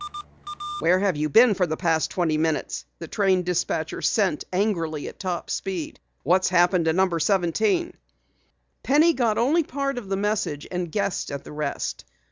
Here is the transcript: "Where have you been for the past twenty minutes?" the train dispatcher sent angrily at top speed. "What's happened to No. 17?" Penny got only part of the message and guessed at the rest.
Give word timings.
"Where 0.79 0.97
have 0.97 1.15
you 1.15 1.29
been 1.29 1.53
for 1.53 1.67
the 1.67 1.77
past 1.77 2.09
twenty 2.09 2.35
minutes?" 2.35 2.85
the 2.97 3.07
train 3.07 3.43
dispatcher 3.43 4.01
sent 4.01 4.43
angrily 4.51 5.07
at 5.07 5.19
top 5.19 5.51
speed. 5.51 5.99
"What's 6.23 6.49
happened 6.49 6.85
to 6.85 6.93
No. 6.93 7.15
17?" 7.19 7.93
Penny 8.81 9.13
got 9.13 9.37
only 9.37 9.61
part 9.61 9.99
of 9.99 10.09
the 10.09 10.17
message 10.17 10.67
and 10.71 10.91
guessed 10.91 11.29
at 11.29 11.43
the 11.43 11.51
rest. 11.51 12.03